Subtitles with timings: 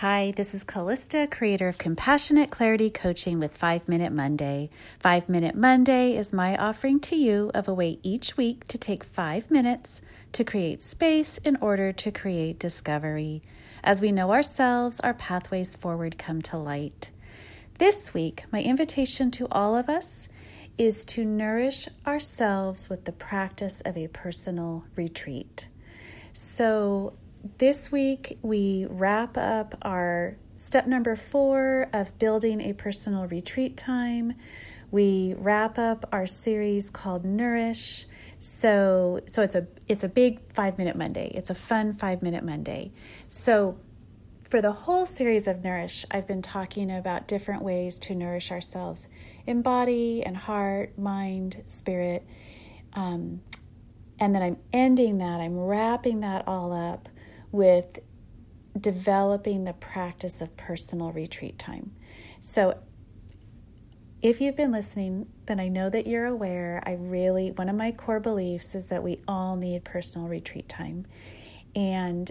[0.00, 4.68] Hi, this is Callista, creator of Compassionate Clarity Coaching with 5 Minute Monday.
[5.00, 9.02] 5 Minute Monday is my offering to you of a way each week to take
[9.02, 13.40] 5 minutes to create space in order to create discovery.
[13.82, 17.10] As we know ourselves, our pathways forward come to light.
[17.78, 20.28] This week, my invitation to all of us
[20.76, 25.68] is to nourish ourselves with the practice of a personal retreat.
[26.34, 27.14] So,
[27.58, 34.34] this week we wrap up our step number four of building a personal retreat time.
[34.90, 38.06] We wrap up our series called Nourish.
[38.38, 41.32] So, so it's a it's a big five minute Monday.
[41.34, 42.92] It's a fun five minute Monday.
[43.28, 43.78] So,
[44.48, 49.08] for the whole series of Nourish, I've been talking about different ways to nourish ourselves
[49.46, 52.24] in body and heart, mind, spirit.
[52.92, 53.42] Um,
[54.20, 57.08] and then I'm ending that, I'm wrapping that all up
[57.56, 57.98] with
[58.78, 61.92] developing the practice of personal retreat time.
[62.40, 62.78] So,
[64.22, 66.82] if you've been listening, then I know that you're aware.
[66.84, 71.06] I really, one of my core beliefs is that we all need personal retreat time.
[71.74, 72.30] And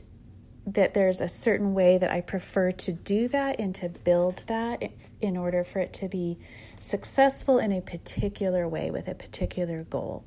[0.66, 4.92] that there's a certain way that I prefer to do that and to build that
[5.22, 6.40] in order for it to be
[6.80, 10.26] successful in a particular way with a particular goal.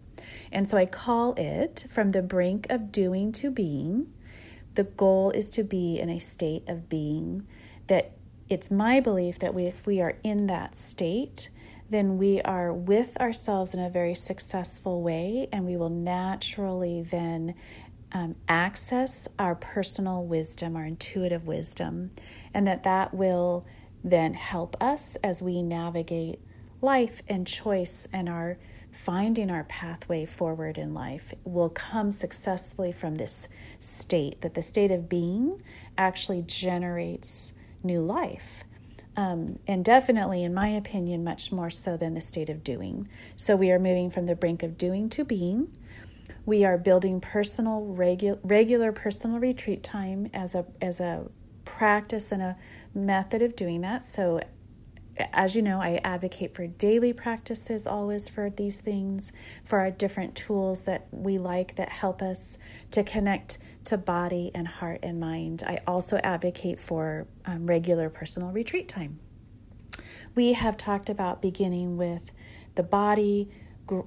[0.52, 4.12] And so I call it from the brink of doing to being
[4.78, 7.44] the goal is to be in a state of being
[7.88, 8.12] that
[8.48, 11.50] it's my belief that we, if we are in that state,
[11.90, 17.56] then we are with ourselves in a very successful way, and we will naturally then
[18.12, 22.12] um, access our personal wisdom, our intuitive wisdom,
[22.54, 23.66] and that that will
[24.04, 26.38] then help us as we navigate
[26.80, 28.58] life and choice and our
[29.04, 34.90] finding our pathway forward in life will come successfully from this state, that the state
[34.90, 35.62] of being
[35.96, 38.64] actually generates new life.
[39.16, 43.08] Um, and definitely, in my opinion, much more so than the state of doing.
[43.36, 45.76] So we are moving from the brink of doing to being.
[46.44, 51.26] We are building personal, regu- regular personal retreat time as a as a
[51.64, 52.56] practice and a
[52.94, 54.04] method of doing that.
[54.04, 54.40] So
[55.32, 59.32] as you know, I advocate for daily practices always for these things,
[59.64, 62.58] for our different tools that we like that help us
[62.92, 65.62] to connect to body and heart and mind.
[65.66, 69.18] I also advocate for um, regular personal retreat time.
[70.34, 72.30] We have talked about beginning with
[72.74, 73.50] the body,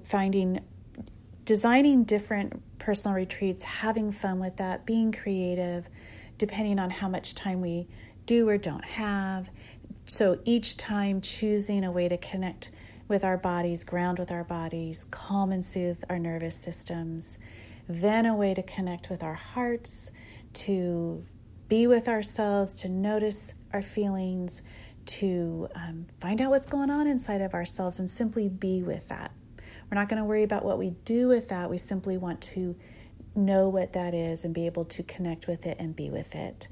[0.06, 0.62] finding,
[1.44, 5.90] designing different personal retreats, having fun with that, being creative,
[6.38, 7.88] depending on how much time we
[8.26, 9.50] do or don't have
[10.12, 12.70] so each time choosing a way to connect
[13.08, 17.40] with our bodies, ground with our bodies, calm and soothe our nervous systems,
[17.88, 20.12] then a way to connect with our hearts,
[20.52, 21.24] to
[21.70, 24.64] be with ourselves, to notice our feelings,
[25.06, 29.32] to um, find out what's going on inside of ourselves and simply be with that.
[29.90, 31.70] We're not going to worry about what we do with that.
[31.70, 32.76] We simply want to
[33.34, 36.68] know what that is and be able to connect with it and be with it.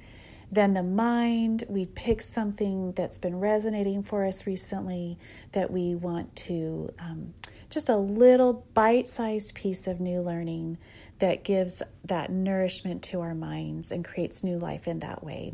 [0.51, 5.17] Then the mind, we pick something that's been resonating for us recently
[5.51, 7.33] that we want to um,
[7.69, 10.77] just a little bite sized piece of new learning
[11.19, 15.53] that gives that nourishment to our minds and creates new life in that way.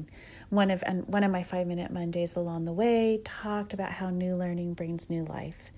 [0.50, 4.36] One of one of my five minute Mondays along the way talked about how new
[4.36, 5.72] learning brings new life.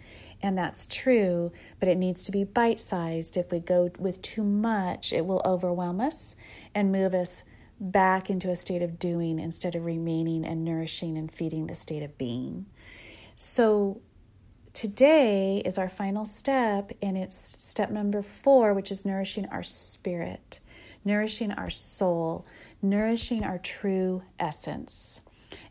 [0.44, 3.38] And that's true, but it needs to be bite sized.
[3.38, 6.36] If we go with too much, it will overwhelm us
[6.76, 7.44] and move us
[7.80, 12.04] back into a state of doing instead of remaining and nourishing and feeding the state
[12.04, 12.66] of being.
[13.36, 14.02] So,
[14.74, 20.60] today is our final step, and it's step number four, which is nourishing our spirit,
[21.06, 22.46] nourishing our soul,
[22.82, 25.22] nourishing our true essence.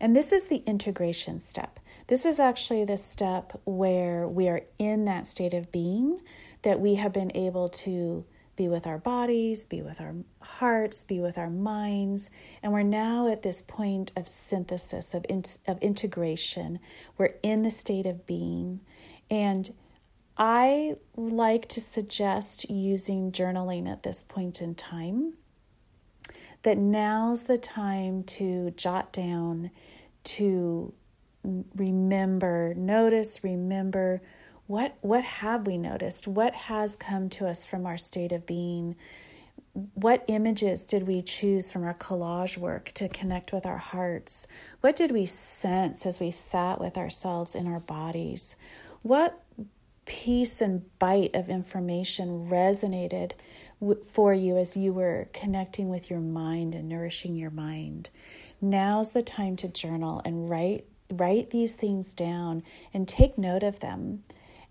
[0.00, 1.80] And this is the integration step.
[2.06, 6.20] This is actually the step where we are in that state of being
[6.62, 8.24] that we have been able to
[8.56, 12.30] be with our bodies, be with our hearts, be with our minds.
[12.62, 16.80] And we're now at this point of synthesis, of, in, of integration.
[17.18, 18.80] We're in the state of being.
[19.30, 19.70] And
[20.38, 25.34] I like to suggest using journaling at this point in time.
[26.62, 29.70] That now's the time to jot down,
[30.24, 30.92] to
[31.76, 34.22] remember, notice, remember
[34.66, 36.26] what what have we noticed?
[36.26, 38.96] What has come to us from our state of being?
[39.94, 44.48] What images did we choose from our collage work to connect with our hearts?
[44.80, 48.56] What did we sense as we sat with ourselves in our bodies?
[49.02, 49.42] What
[50.06, 53.32] piece and bite of information resonated
[54.12, 58.10] for you as you were connecting with your mind and nourishing your mind?
[58.60, 63.78] Now's the time to journal and write write these things down and take note of
[63.78, 64.24] them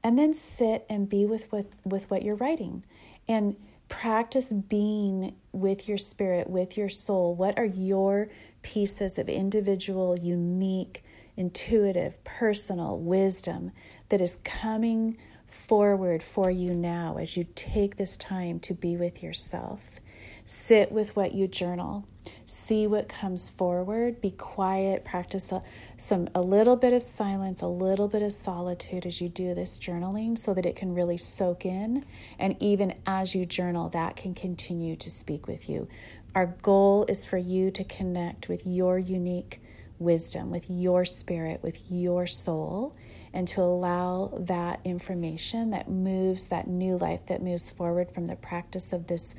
[0.06, 2.84] and then sit and be with what with what you're writing.
[3.28, 3.56] And
[3.90, 7.34] practice being with your spirit with your soul.
[7.34, 8.30] What are your
[8.62, 11.04] pieces of individual unique
[11.36, 13.72] intuitive personal wisdom
[14.10, 15.18] that is coming
[15.48, 20.00] forward for you now as you take this time to be with yourself?
[20.44, 22.06] Sit with what you journal
[22.46, 25.62] see what comes forward be quiet practice a,
[25.98, 29.80] some a little bit of silence a little bit of solitude as you do this
[29.80, 32.06] journaling so that it can really soak in.
[32.40, 35.88] And even as you journal that can continue to speak with you.
[36.34, 39.62] Our goal is for you to connect with your unique
[40.00, 42.96] wisdom with your spirit with your soul
[43.34, 48.36] and to allow that information that moves that new life that moves forward from the
[48.36, 49.36] practice of this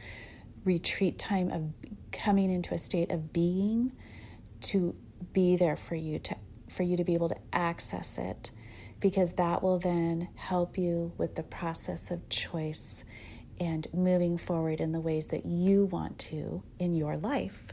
[0.67, 1.73] retreat time of
[2.13, 3.93] coming into a state of being
[4.61, 4.95] to
[5.33, 6.37] be there for you to
[6.69, 8.51] for you to be able to access it
[9.01, 13.05] because that will then help you with the process of choice
[13.59, 17.67] and moving forward in the ways that you want to in your life.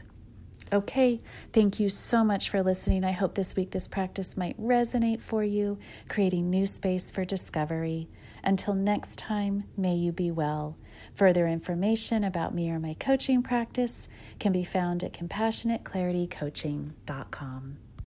[0.72, 1.20] Okay,
[1.52, 3.04] thank you so much for listening.
[3.04, 8.08] I hope this week this practice might resonate for you, creating new space for discovery.
[8.44, 10.76] Until next time, may you be well.
[11.14, 14.06] Further information about me or my coaching practice
[14.38, 17.78] can be found at compassionateclaritycoaching.com.